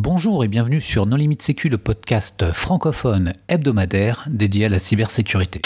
[0.00, 5.60] Bonjour et bienvenue sur Non Limite Sécu, le podcast francophone hebdomadaire dédié à la cybersécurité.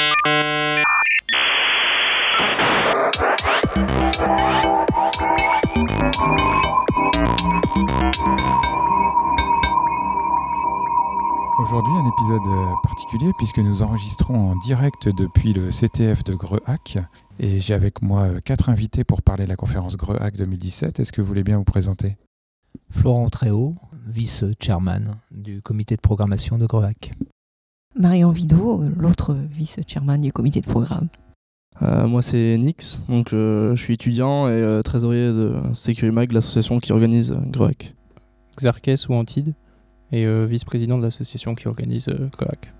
[11.60, 12.40] Aujourd'hui, un épisode
[12.82, 16.96] particulier puisque nous enregistrons en direct depuis le CTF de Grehac
[17.38, 20.98] et j'ai avec moi quatre invités pour parler de la conférence Grehac 2017.
[20.98, 22.16] Est-ce que vous voulez bien vous présenter?
[22.90, 23.74] Florent Tréhaut,
[24.06, 27.12] vice-chairman du comité de programmation de Grehac.
[27.96, 31.08] Marion Vido, l'autre vice-chairman du comité de programme.
[31.82, 36.78] Euh, moi c'est Nix, donc euh, je suis étudiant et euh, trésorier de Security l'association
[36.78, 37.94] qui organise Grehac.
[38.56, 39.54] Xerkes ou Antide
[40.12, 42.72] et euh, vice-président de l'association qui organise euh, Grehac.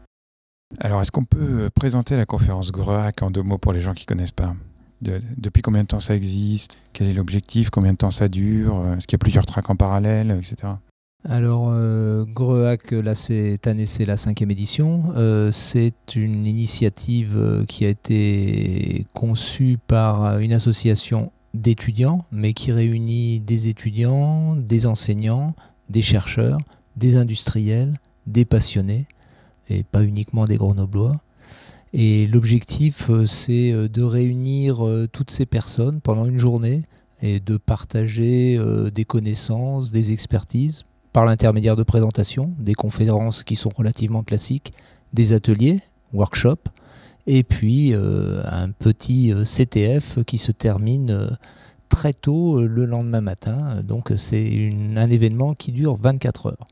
[0.81, 4.05] Alors, est-ce qu'on peut présenter la conférence Grehac en deux mots pour les gens qui
[4.05, 4.55] ne connaissent pas?
[5.03, 6.79] De- Depuis combien de temps ça existe?
[6.93, 7.71] Quel est l'objectif?
[7.71, 8.85] Combien de temps ça dure?
[8.97, 10.73] Est-ce qu'il y a plusieurs tracks en parallèle, etc.
[11.27, 15.05] Alors, euh, Grehac, là, cette année, c'est la cinquième édition.
[15.17, 22.53] Euh, c'est une initiative euh, qui a été conçue par euh, une association d'étudiants, mais
[22.53, 25.55] qui réunit des étudiants, des enseignants,
[25.89, 26.59] des chercheurs,
[26.97, 27.95] des industriels,
[28.27, 29.07] des passionnés,
[29.71, 31.23] et pas uniquement des grenoblois.
[31.95, 36.83] Et l'objectif, c'est de réunir toutes ces personnes pendant une journée
[37.23, 38.59] et de partager
[38.93, 40.83] des connaissances, des expertises
[41.15, 44.73] par l'intermédiaire de présentations, des conférences qui sont relativement classiques,
[45.13, 45.79] des ateliers,
[46.13, 46.69] workshops,
[47.29, 51.31] et puis euh, un petit euh, CTF qui se termine euh,
[51.89, 53.81] très tôt le lendemain matin.
[53.87, 56.67] Donc c'est un événement qui dure 24 heures.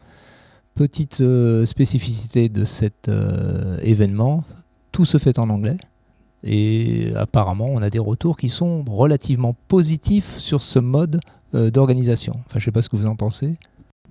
[0.75, 1.23] Petite
[1.65, 3.11] spécificité de cet
[3.83, 4.43] événement,
[4.91, 5.77] tout se fait en anglais.
[6.43, 11.21] Et apparemment, on a des retours qui sont relativement positifs sur ce mode
[11.53, 12.33] d'organisation.
[12.47, 13.59] Enfin, je ne sais pas ce que vous en pensez.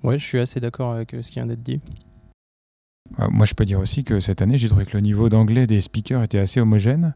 [0.02, 1.80] Ouais, je suis assez d'accord avec euh, ce qui vient d'être dit.
[3.20, 5.66] Euh, Moi, je peux dire aussi que cette année, j'ai trouvé que le niveau d'anglais
[5.66, 7.14] des speakers était assez homogène,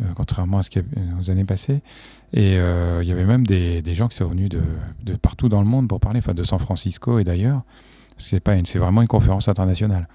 [0.00, 0.84] euh, contrairement à ce qu'il
[1.20, 1.82] aux années passées.
[2.32, 4.62] Et euh, il y avait même des, des gens qui sont venus de,
[5.02, 7.62] de partout dans le monde pour parler, enfin de San Francisco et d'ailleurs.
[8.18, 10.06] C'est pas une- c'est vraiment une conférence internationale.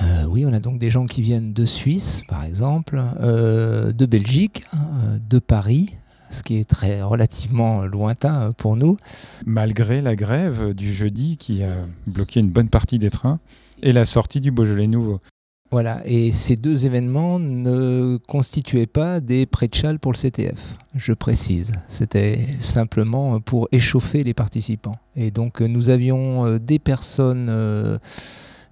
[0.00, 4.06] Euh, oui, on a donc des gens qui viennent de Suisse, par exemple, euh, de
[4.06, 5.94] Belgique, euh, de Paris,
[6.32, 8.96] ce qui est très relativement lointain euh, pour nous.
[9.46, 11.74] Malgré la grève du jeudi qui a
[12.06, 13.38] bloqué une bonne partie des trains
[13.82, 15.20] et la sortie du Beaujolais nouveau.
[15.72, 21.72] Voilà, et ces deux événements ne constituaient pas des pré-chals pour le CTF, je précise.
[21.88, 24.96] C'était simplement pour échauffer les participants.
[25.16, 27.48] Et donc euh, nous avions euh, des personnes,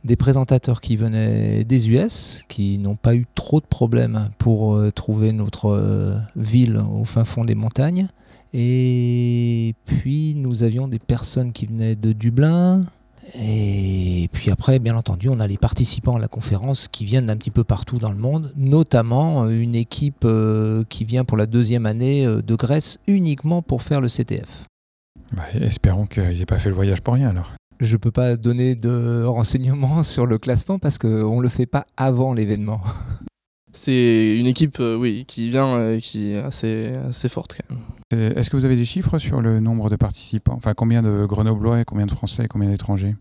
[0.04, 4.90] des présentateurs qui venaient des US, qui n'ont pas eu trop de problèmes pour euh,
[4.90, 8.08] trouver notre euh, ville au fin fond des montagnes.
[8.52, 12.84] Et puis nous avions des personnes qui venaient de Dublin,
[13.38, 17.36] et puis après, bien entendu, on a les participants à la conférence qui viennent d'un
[17.36, 20.26] petit peu partout dans le monde, notamment euh, une équipe
[20.88, 24.64] qui vient pour la deuxième année de Grèce uniquement pour faire le CTF.
[25.36, 27.52] Bah, espérons qu'ils n'aient pas fait le voyage pour rien alors.
[27.80, 31.66] Je ne peux pas donner de renseignements sur le classement parce qu'on ne le fait
[31.66, 32.82] pas avant l'événement.
[33.72, 37.84] C'est une équipe euh, oui, qui vient euh, qui est assez, assez forte quand même.
[38.12, 40.54] Euh, Est-ce que vous avez des chiffres sur le nombre de participants?
[40.56, 43.14] Enfin, combien de Grenoblois, combien de Français, combien d'étrangers?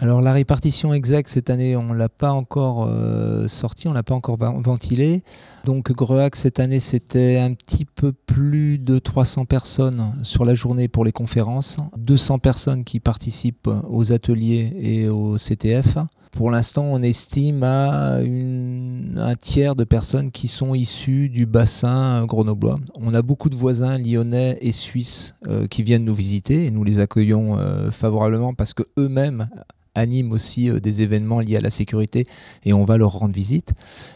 [0.00, 4.14] Alors la répartition exacte cette année, on l'a pas encore euh, sorti, on l'a pas
[4.14, 5.22] encore va- ventilé.
[5.64, 10.88] Donc Grehac cette année, c'était un petit peu plus de 300 personnes sur la journée
[10.88, 15.96] pour les conférences, 200 personnes qui participent aux ateliers et au CTF.
[16.32, 22.80] Pour l'instant, on estime à un tiers de personnes qui sont issues du bassin grenoblois.
[22.96, 26.82] On a beaucoup de voisins lyonnais et suisses euh, qui viennent nous visiter et nous
[26.82, 29.48] les accueillons euh, favorablement parce que eux-mêmes
[29.94, 32.26] animent aussi euh, des événements liés à la sécurité
[32.64, 33.72] et on va leur rendre visite.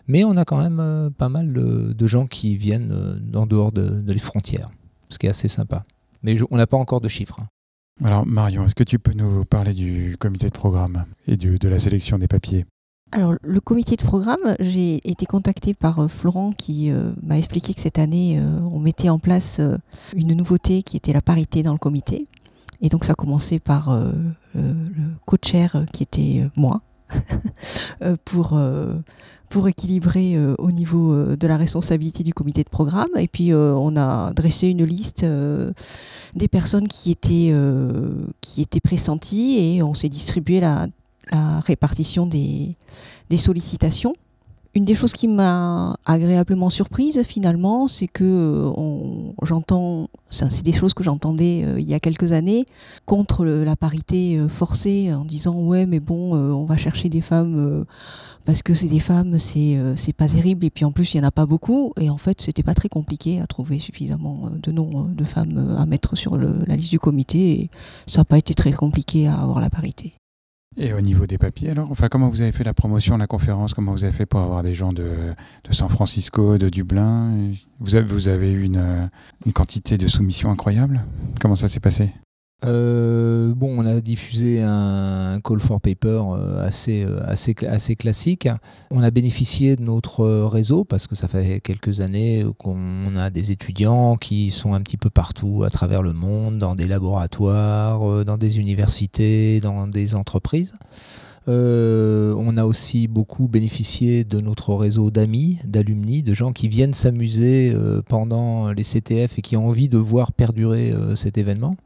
[0.07, 3.47] Mais on a quand même euh, pas mal de, de gens qui viennent euh, en
[3.47, 4.71] dehors de, de les frontières,
[5.09, 5.85] ce qui est assez sympa.
[6.23, 7.41] Mais je- on n'a pas encore de chiffres.
[7.41, 7.47] hein.
[8.05, 11.69] Alors, Marion, est-ce que tu peux nous parler du comité de programme et du- de
[11.69, 12.65] la sélection des papiers?
[13.11, 17.81] Alors, le comité de programme, j'ai été contactée par Florent qui euh, m'a expliqué que
[17.81, 19.79] cette année, euh, on mettait en place euh,
[20.15, 22.27] une nouveauté qui était la parité dans le comité.
[22.83, 23.89] Et donc, ça a commencé par
[24.59, 26.83] euh, euh, le co-chair qui était euh, moi,
[28.03, 28.59] euh, pour,
[29.49, 33.09] pour équilibrer au niveau de la responsabilité du comité de programme.
[33.17, 35.25] Et puis, on a dressé une liste
[36.35, 37.55] des personnes qui étaient,
[38.43, 40.87] qui étaient pressenties et on s'est distribué la,
[41.33, 42.77] la répartition des,
[43.31, 44.13] des sollicitations.
[44.75, 50.93] Une des choses qui m'a agréablement surprise finalement, c'est que euh, j'entends, c'est des choses
[50.93, 52.67] que j'entendais euh, il y a quelques années
[53.07, 57.85] contre la parité euh, forcée en disant ouais mais bon on va chercher des femmes
[58.45, 61.21] parce que c'est des femmes c'est c'est pas terrible et puis en plus il y
[61.21, 64.71] en a pas beaucoup et en fait c'était pas très compliqué à trouver suffisamment de
[64.71, 67.71] noms de femmes à mettre sur la liste du comité et
[68.07, 70.18] ça n'a pas été très compliqué à avoir la parité.
[70.81, 73.75] Et au niveau des papiers, alors Enfin, comment vous avez fait la promotion, la conférence
[73.75, 75.35] Comment vous avez fait pour avoir des gens de,
[75.69, 77.33] de San Francisco, de Dublin?
[77.81, 79.11] Vous avez, vous avez eu une,
[79.45, 81.01] une quantité de soumissions incroyable
[81.41, 82.11] Comment ça s'est passé?
[82.65, 88.49] Euh, bon, on a diffusé un call for paper euh, assez, euh, assez classique.
[88.91, 93.53] On a bénéficié de notre réseau parce que ça fait quelques années qu'on a des
[93.53, 98.37] étudiants qui sont un petit peu partout à travers le monde, dans des laboratoires, dans
[98.39, 100.75] des universités, dans des entreprises.
[101.47, 107.75] on a aussi beaucoup bénéficié de notre réseau d'amis, d'alumni, de gens qui viennent s'amuser
[108.09, 111.77] pendant les CTF et qui ont envie de voir perdurer cet événement.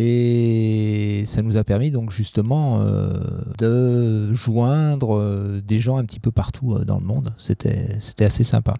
[0.00, 3.10] Et ça nous a permis donc justement euh,
[3.58, 7.30] de joindre euh, des gens un petit peu partout euh, dans le monde.
[7.36, 8.74] C'était assez sympa.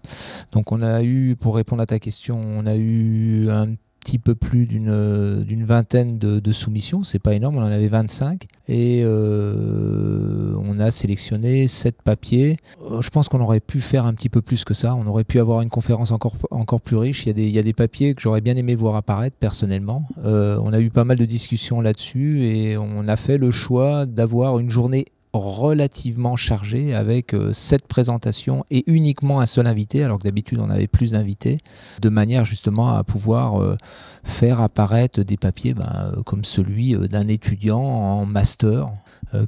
[0.53, 3.67] Donc on a eu, pour répondre à ta question, on a eu un
[3.99, 8.47] petit peu plus d'une vingtaine de, de soumissions, c'est pas énorme, on en avait 25
[8.67, 12.57] et euh, on a sélectionné 7 papiers.
[12.83, 15.23] Euh, je pense qu'on aurait pu faire un petit peu plus que ça, on aurait
[15.23, 17.25] pu avoir une conférence encore, encore plus riche.
[17.25, 19.35] Il y, a des, il y a des papiers que j'aurais bien aimé voir apparaître
[19.39, 20.07] personnellement.
[20.23, 24.05] Euh, on a eu pas mal de discussions là-dessus et on a fait le choix
[24.05, 30.17] d'avoir une journée relativement chargé avec euh, sept présentations et uniquement un seul invité, alors
[30.17, 31.59] que d'habitude on avait plus d'invités,
[32.01, 33.77] de manière justement à pouvoir euh,
[34.23, 38.89] faire apparaître des papiers ben, euh, comme celui d'un étudiant en master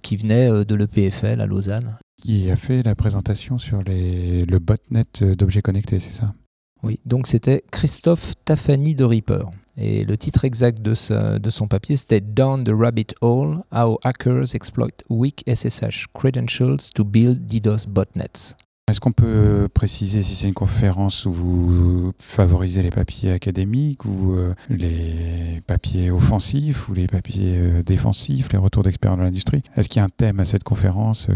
[0.03, 1.97] qui venait de l'EPFL à Lausanne.
[2.21, 6.35] Qui a fait la présentation sur les, le botnet d'objets connectés, c'est ça?
[6.83, 9.49] Oui, donc c'était Christophe Tafani de Reaper.
[9.77, 14.91] Et le titre exact de, son papier, c'était Down the Rabbit Hole How Hackers Exploit
[15.09, 18.55] Weak SSH Credentials to Build DDoS Botnets.
[18.89, 24.33] Est-ce qu'on peut préciser si c'est une conférence où vous favorisez les papiers académiques ou
[24.33, 29.63] euh, les papiers offensifs ou les papiers euh, défensifs, les retours d'expérience de l'industrie?
[29.77, 31.27] Est-ce qu'il y a un thème à cette conférence?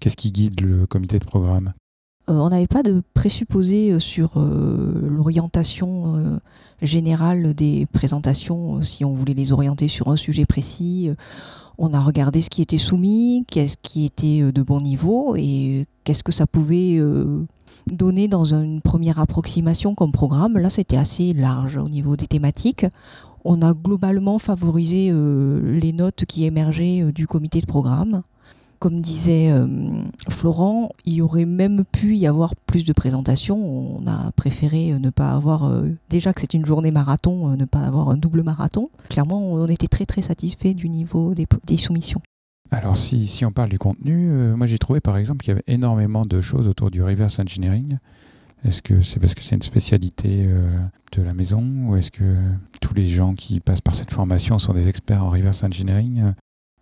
[0.00, 1.74] Qu'est-ce qui guide le comité de programme?
[2.26, 6.40] On n'avait pas de présupposé sur l'orientation
[6.82, 11.08] générale des présentations, euh, si on voulait les orienter sur un sujet précis.
[11.08, 11.14] Euh,
[11.76, 15.86] on a regardé ce qui était soumis, qu'est-ce qui était euh, de bon niveau et
[16.04, 17.00] qu'est-ce que ça pouvait
[17.86, 20.58] donner dans une première approximation comme programme.
[20.58, 22.86] Là, c'était assez large au niveau des thématiques.
[23.44, 28.22] On a globalement favorisé les notes qui émergeaient du comité de programme
[28.78, 29.66] comme disait euh,
[30.28, 33.56] Florent, il y aurait même pu y avoir plus de présentations.
[33.56, 37.64] On a préféré euh, ne pas avoir, euh, déjà que c'est une journée marathon, ne
[37.64, 38.90] pas avoir un double marathon.
[39.08, 42.22] Clairement, on était très très satisfait du niveau des, soumissions.
[42.70, 45.64] Alors si, si, on parle du contenu, moi j'ai trouvé par exemple qu'il y avait
[45.66, 47.98] énormément de choses autour du reverse engineering.
[48.64, 50.48] Est-ce que c'est parce que c'est une spécialité
[51.12, 52.36] de la maison ou est-ce que
[52.80, 56.32] tous les gens qui passent par cette formation sont des experts en reverse engineering?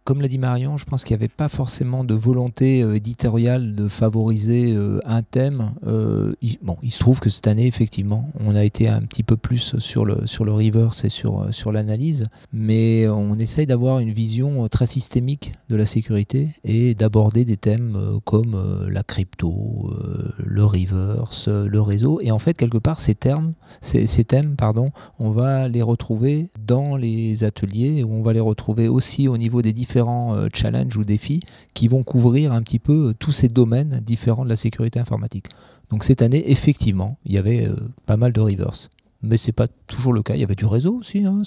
[0.04, 3.76] Comme l'a dit Marion, je pense qu'il n'y avait pas forcément de volonté euh, éditoriale
[3.76, 5.74] de favoriser euh, un thème.
[5.86, 9.22] Euh, il, bon, il se trouve que cette année, effectivement, on a été un petit
[9.22, 14.00] peu plus sur le, sur le reverse et sur, sur l'analyse, mais on essaye d'avoir
[14.00, 19.92] une vision très systémique de la sécurité et d'aborder des thèmes comme la crypto,
[20.38, 22.20] le reverse, le réseau.
[22.20, 26.50] Et en fait, quelque part, ces termes, ces, ces thèmes, pardon, on va les retrouver
[26.58, 30.48] dans les ateliers, où on va les retrouver aussi au niveau des différents différents euh,
[30.54, 31.40] challenges ou défis
[31.74, 35.46] qui vont couvrir un petit peu euh, tous ces domaines différents de la sécurité informatique.
[35.90, 38.88] Donc cette année, effectivement, il y avait euh, pas mal de reverse.
[39.22, 40.34] Mais c'est pas toujours le cas.
[40.34, 41.26] Il y avait du réseau aussi.
[41.26, 41.42] Hein,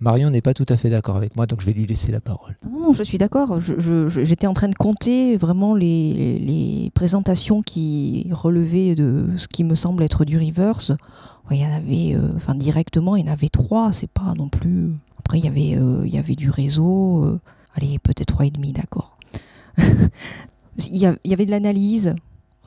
[0.00, 2.20] Marion n'est pas tout à fait d'accord avec moi, donc je vais lui laisser la
[2.20, 2.56] parole.
[2.70, 3.58] Non, je suis d'accord.
[3.60, 9.74] J'étais en train de compter vraiment les, les, présentations qui relevaient de ce qui me
[9.74, 10.92] semble être du reverse.
[11.50, 13.92] Il y en avait, enfin directement, il y en avait trois.
[13.92, 14.92] C'est pas non plus.
[15.18, 17.40] Après, il y avait, il y avait du réseau
[17.78, 19.16] allez, peut-être 3,5, d'accord.
[19.78, 22.14] il, y avait de l'analyse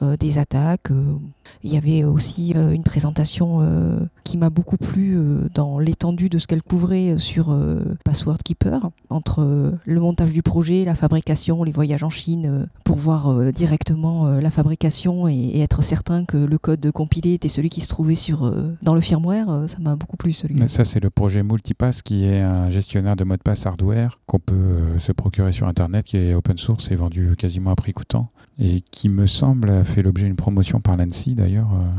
[0.02, 1.16] des attaques, euh,
[1.64, 6.30] Il y avait aussi euh, une présentation euh, qui m'a beaucoup plu euh, dans l'étendue
[6.30, 7.56] de ce qu'elle couvrait sur
[8.04, 13.52] Password Keeper, entre le montage du projet, la fabrication, les voyages en Chine, pour voir
[13.52, 18.16] directement la fabrication et, être certain que le code compilé était celui qui se trouvait
[18.16, 19.66] sur, dans le firmware.
[19.68, 20.68] ça m'a beaucoup plu celui-là.
[20.68, 24.40] Ça, c'est le projet Multipass qui est un gestionnaire de mot de passe hardware qu'on
[24.40, 28.32] peut se procurer sur Internet, qui est open source et vendu quasiment à prix coûtant
[28.62, 31.74] et qui me semble a fait l'objet d'une promotion par l'ANSI d'ailleurs.
[31.74, 31.90] Euh,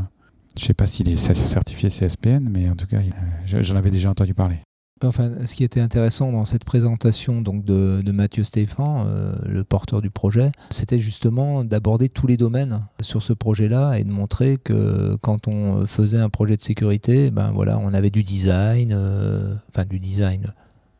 [0.55, 2.99] je ne sais pas s'il est certifié CSPN, mais en tout cas,
[3.45, 4.59] j'en avais déjà entendu parler.
[5.03, 10.01] Enfin, ce qui était intéressant dans cette présentation donc de, Mathieu Stéphane, euh, le porteur
[10.01, 15.17] du projet, c'était justement d'aborder tous les domaines sur ce projet-là et de montrer que
[15.21, 19.83] quand on faisait un projet de sécurité, ben voilà, on avait du design, euh, enfin
[19.83, 20.53] du design,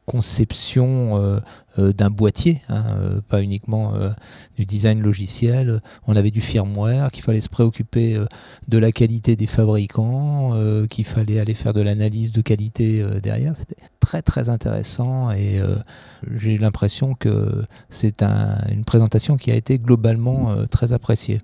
[0.05, 1.39] conception euh,
[1.79, 3.93] euh, d'un boîtier, hein, euh, pas uniquement
[4.57, 5.81] du design logiciel.
[6.07, 8.19] On avait du firmware, qu'il fallait se préoccuper
[8.67, 10.53] de la qualité des fabricants,
[10.89, 13.55] qu'il fallait aller faire de l'analyse de qualité derrière.
[13.55, 15.61] C'était très très intéressant et
[16.33, 21.39] j'ai l'impression que c'est une présentation qui a été globalement très appréciée.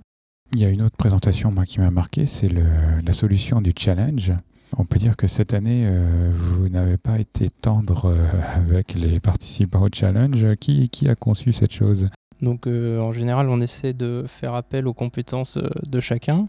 [0.54, 4.32] Il y a une autre présentation qui m'a marqué, c'est la solution du challenge.
[4.78, 9.20] On peut dire que cette année, euh, vous n'avez pas été tendre euh, avec les
[9.20, 10.46] participants au challenge.
[10.60, 12.08] Qui, qui a conçu cette chose?
[12.42, 16.48] Donc euh, en général, on essaie de faire appel aux compétences de chacun.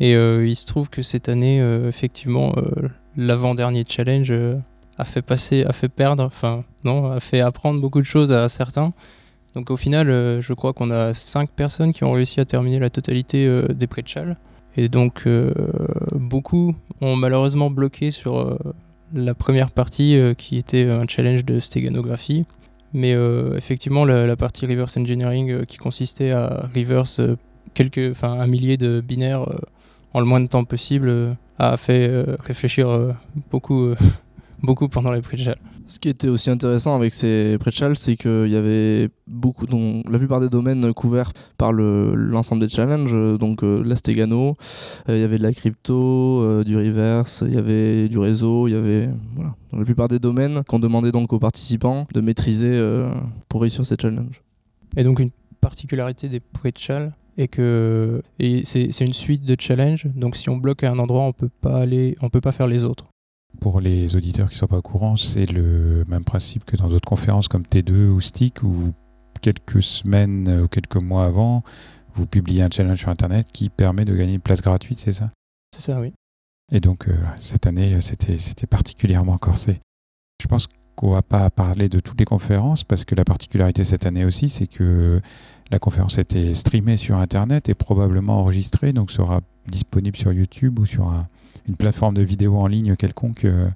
[0.00, 2.54] Et il se trouve que cette année, effectivement,
[3.16, 4.32] l'avant-dernier challenge
[4.98, 8.48] a fait passer, a fait perdre, enfin non, a fait apprendre beaucoup de choses à
[8.48, 8.94] certains.
[9.54, 10.08] Donc au final,
[10.40, 14.38] je crois qu'on a 5 personnes qui ont réussi à terminer la totalité des pré-chal.
[14.76, 15.28] Et donc,
[16.14, 18.56] beaucoup ont malheureusement bloqué sur euh,
[19.12, 22.46] la première partie euh, qui était un challenge de stéganographie.
[22.94, 23.16] Mais
[23.56, 27.22] effectivement, la, partie reverse engineering qui consistait à reverse
[27.72, 29.46] quelques, un millier de binaires
[30.12, 33.16] en le moins de temps possible a fait réfléchir
[33.50, 33.94] beaucoup,
[34.90, 35.38] pendant les pré
[35.86, 40.18] ce qui était aussi intéressant avec ces pré c'est qu'il y avait beaucoup, dont la
[40.18, 44.56] plupart des domaines couverts par l'ensemble des challenges, donc euh, la Stegano,
[45.08, 48.68] euh, il y avait de la crypto, euh, du reverse, il y avait du réseau,
[48.68, 52.80] il y avait voilà, la plupart des domaines qu'on demandait donc aux participants de maîtriser
[53.48, 54.42] pour réussir ces challenges.
[54.96, 56.72] Et donc une particularité des pré
[57.38, 58.22] est que
[58.64, 61.80] c'est une suite de challenges, donc si on bloque à un endroit, on peut pas
[61.80, 63.11] aller, on peut pas faire les autres.
[63.62, 66.88] Pour les auditeurs qui ne sont pas au courant, c'est le même principe que dans
[66.88, 68.92] d'autres conférences comme T2 ou Stick, où
[69.40, 71.62] quelques semaines ou quelques mois avant,
[72.14, 75.30] vous publiez un challenge sur Internet qui permet de gagner une place gratuite, c'est ça?
[75.72, 76.12] C'est ça, oui.
[76.72, 79.78] Et donc, euh, cette année, c'était particulièrement corsé.
[80.40, 80.66] Je pense
[80.96, 84.24] qu'on ne va pas parler de toutes les conférences, parce que la particularité cette année
[84.24, 85.20] aussi, c'est que
[85.70, 90.84] la conférence était streamée sur Internet et probablement enregistrée, donc sera disponible sur YouTube ou
[90.84, 91.28] sur un,
[91.68, 93.68] une plateforme de vidéo en ligne quelconque euh,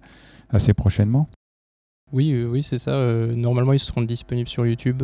[0.50, 1.28] assez prochainement
[2.12, 2.92] Oui, euh, oui c'est ça.
[2.92, 5.02] Euh, normalement, ils seront disponibles sur YouTube,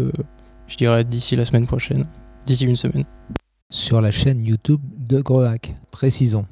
[0.66, 2.06] je dirais d'ici la semaine prochaine,
[2.46, 3.04] d'ici une semaine.
[3.70, 6.46] Sur la chaîne YouTube de Grohac, précisons.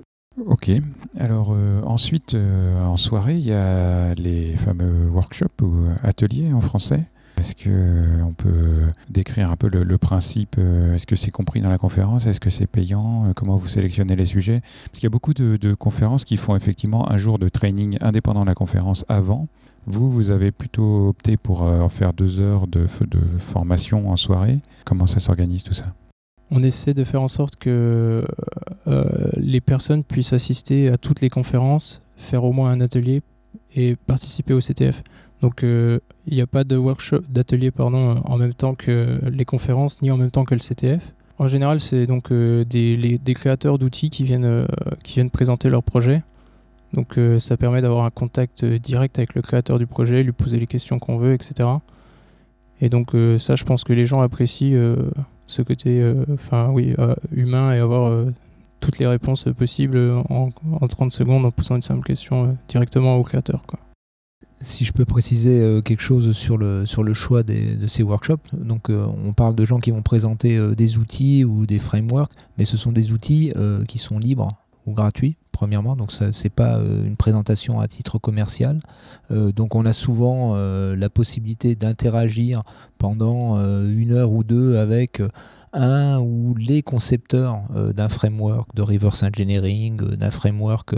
[0.47, 0.71] Ok.
[1.19, 7.05] Alors ensuite, en soirée, il y a les fameux workshops ou ateliers en français.
[7.41, 11.71] Est-ce qu'on euh, peut décrire un peu le, principe euh, Est-ce que c'est compris dans
[11.71, 12.27] la conférence?
[12.27, 13.25] Est-ce que c'est payant?
[13.25, 14.61] Euh, Comment vous sélectionnez les sujets?
[14.61, 18.43] Parce qu'il y a beaucoup de, conférences qui font effectivement un jour de training indépendant
[18.43, 19.49] de la conférence avant.
[19.87, 22.87] Vous, vous avez plutôt opté pour faire deux heures de
[23.39, 24.59] formation en soirée.
[24.85, 25.95] Comment ça s'organise tout ça?
[26.51, 28.23] On essaie de faire en sorte que
[29.37, 33.23] les personnes puissent assister à toutes les conférences, faire au moins un atelier
[33.75, 35.03] et participer au CTF.
[35.43, 39.45] Donc euh, il n'y a pas de workshop, d'atelier pardon, en même temps que les
[39.45, 41.13] conférences, ni en même temps que le CTF.
[41.39, 44.67] En général, c'est donc euh, des, des, créateurs d'outils qui viennent, euh,
[45.03, 46.23] qui viennent présenter leur projet.
[46.93, 50.67] Donc ça permet d'avoir un contact direct avec le créateur du projet, lui poser les
[50.67, 51.69] questions qu'on veut, etc.
[52.81, 54.97] Et donc ça, je pense que les gens apprécient
[55.47, 56.05] ce côté
[56.35, 56.97] enfin oui,
[57.31, 58.27] humain et avoir
[58.81, 63.23] toutes les réponses possibles en, en, 30 secondes en posant une simple question directement au
[63.23, 63.63] créateur.
[63.69, 63.79] Quoi
[64.61, 68.51] si je peux préciser euh, quelque chose sur le, sur le choix de ces workshops,
[68.53, 72.33] donc euh, on parle de gens qui vont présenter euh, des outils ou des frameworks,
[72.59, 73.53] mais ce sont des outils
[73.89, 74.49] qui sont libres
[74.87, 78.81] ou gratuits premièrement, donc ce n'est pas euh, une présentation à titre commercial.
[79.31, 82.63] Euh, donc on a souvent euh, la possibilité d'interagir
[82.97, 85.23] pendant une heure ou deux avec
[85.73, 90.95] un ou les concepteurs euh, d'un framework de reverse engineering, euh, d'un framework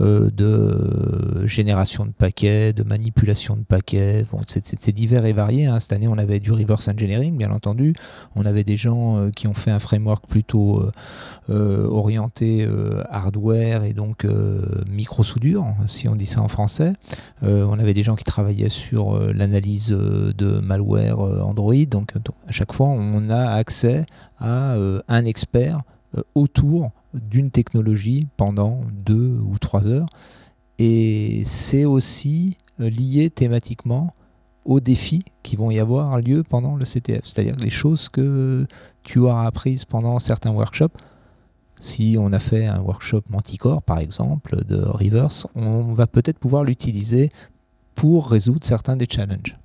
[0.00, 4.26] euh, de génération de paquets, de manipulation de paquets.
[4.30, 5.66] Bon, c'est divers et varié.
[5.66, 5.80] Hein.
[5.80, 7.94] Cette année, on avait du reverse engineering, bien entendu.
[8.36, 10.82] On avait des gens qui ont fait un framework plutôt
[11.48, 12.68] orienté
[13.10, 14.26] hardware et donc
[14.90, 16.92] micro-soudure, si on dit ça en français.
[17.42, 21.84] on avait des gens qui travaillaient sur l'analyse de malware Android.
[21.88, 24.04] donc à chaque fois, on a accès
[24.38, 25.82] à euh, un expert
[26.16, 30.08] euh, autour d'une technologie pendant deux ou trois heures.
[30.78, 34.14] Et c'est aussi euh, lié thématiquement
[34.64, 38.66] aux défis qui vont y avoir lieu pendant le CTF, c'est-à-dire les choses que
[39.02, 40.96] tu auras apprises pendant certains workshops.
[41.80, 46.62] Si on a fait un workshop Manticore, par exemple, de Reverse, on va peut-être pouvoir
[46.64, 47.30] l'utiliser
[47.94, 49.56] pour résoudre certains des challenges.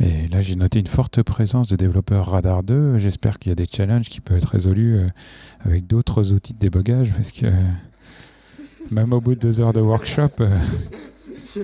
[0.00, 2.96] Mais là, j'ai noté une forte présence de développeurs Radar 2.
[2.96, 5.08] J'espère qu'il y a des challenges qui peuvent être résolus euh,
[5.60, 7.46] avec d'autres outils de débogage, parce que
[8.90, 10.30] même au bout de deux heures de workshop.
[10.40, 10.58] Euh,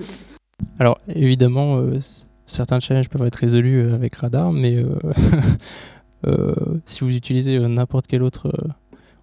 [0.79, 1.97] Alors, évidemment, euh,
[2.45, 4.85] certains challenges peuvent être résolus avec Radar, mais
[6.85, 8.53] si vous utilisez n'importe quel autre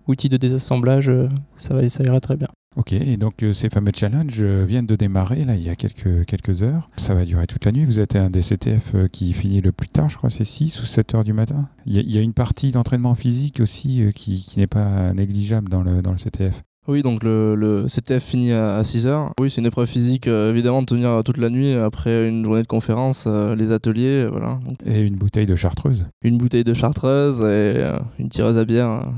[0.08, 1.10] outil de désassemblage,
[1.56, 2.48] ça ira très bien.
[2.76, 5.76] Ok, et donc euh, ces fameux challenges euh, viennent de démarrer là il y a
[5.76, 6.88] quelques, quelques heures.
[6.96, 7.84] Ça va durer toute la nuit.
[7.84, 10.82] Vous êtes un des CTF euh, qui finit le plus tard, je crois, c'est 6
[10.82, 11.68] ou 7 heures du matin.
[11.86, 16.02] Il y, a, une partie d'entraînement physique aussi qui, qui n'est pas négligeable dans le,
[16.02, 16.62] dans le CTF.
[16.88, 19.32] Oui, donc le, le, CTF finit à, 6 heures.
[19.38, 22.66] Oui, c'est une épreuve physique, évidemment, de tenir toute la nuit après une journée de
[22.66, 24.58] conférence, les ateliers, voilà.
[24.86, 26.06] Et une bouteille de chartreuse.
[26.22, 27.84] Une bouteille de chartreuse et
[28.18, 29.08] une tireuse à bière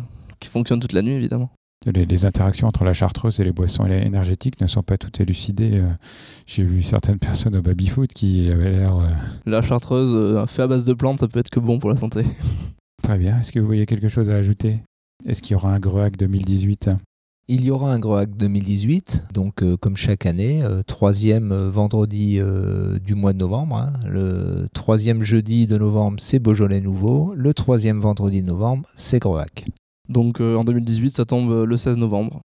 [0.41, 1.51] qui fonctionne toute la nuit, évidemment
[1.85, 5.75] les, interactions entre la chartreuse et les boissons énergétiques ne sont pas toutes élucidées.
[5.75, 5.89] Euh,
[6.47, 8.97] j'ai vu certaines personnes au baby-foot qui avaient l'air.
[8.97, 9.09] Euh,
[9.45, 11.97] la chartreuse euh, fait à base de plantes, ça peut être que bon pour la
[11.97, 12.25] santé.
[13.03, 13.41] Très bien.
[13.41, 14.81] Est-ce que vous voyez quelque chose à ajouter?
[15.25, 16.91] Est-ce qu'il y aura un GREAC 2018
[17.49, 22.41] il y aura un GROAC 2018, donc comme chaque année, troisième vendredi
[23.05, 23.77] du mois de novembre.
[23.77, 23.93] Hein.
[24.05, 27.35] Le troisième jeudi de novembre, c'est Beaujolais Nouveau.
[27.37, 29.67] Le troisième vendredi de novembre, c'est GROAC.
[30.09, 32.41] Donc euh, en 2018, ça tombe euh, le 16 novembre.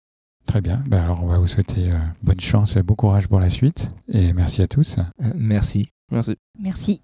[0.47, 0.83] Très bien.
[0.87, 3.91] Ben alors on va vous souhaiter euh, bonne chance et bon courage pour la suite.
[4.09, 4.97] Et merci à tous.
[5.35, 5.89] merci.
[6.11, 6.37] Merci.
[6.61, 7.01] Merci.